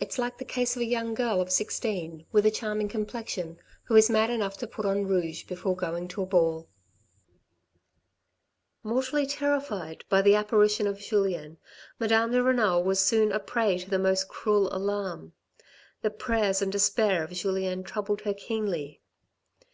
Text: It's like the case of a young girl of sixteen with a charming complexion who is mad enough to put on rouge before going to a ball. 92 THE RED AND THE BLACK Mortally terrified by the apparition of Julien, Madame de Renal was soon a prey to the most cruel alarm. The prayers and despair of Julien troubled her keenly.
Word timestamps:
It's 0.00 0.16
like 0.18 0.38
the 0.38 0.44
case 0.46 0.74
of 0.74 0.80
a 0.80 0.86
young 0.86 1.12
girl 1.12 1.42
of 1.42 1.52
sixteen 1.52 2.24
with 2.32 2.46
a 2.46 2.50
charming 2.50 2.88
complexion 2.88 3.58
who 3.84 3.94
is 3.94 4.08
mad 4.08 4.30
enough 4.30 4.56
to 4.56 4.66
put 4.66 4.86
on 4.86 5.06
rouge 5.06 5.42
before 5.44 5.76
going 5.76 6.08
to 6.08 6.22
a 6.22 6.24
ball. 6.24 6.70
92 8.82 8.88
THE 8.88 8.88
RED 8.88 8.88
AND 8.88 8.88
THE 8.88 8.88
BLACK 8.88 8.94
Mortally 8.94 9.26
terrified 9.26 10.04
by 10.08 10.22
the 10.22 10.34
apparition 10.34 10.86
of 10.86 10.98
Julien, 10.98 11.58
Madame 11.98 12.30
de 12.32 12.42
Renal 12.42 12.82
was 12.84 13.00
soon 13.00 13.32
a 13.32 13.38
prey 13.38 13.76
to 13.76 13.90
the 13.90 13.98
most 13.98 14.28
cruel 14.28 14.74
alarm. 14.74 15.34
The 16.00 16.08
prayers 16.08 16.62
and 16.62 16.72
despair 16.72 17.22
of 17.22 17.32
Julien 17.32 17.82
troubled 17.84 18.22
her 18.22 18.32
keenly. 18.32 19.02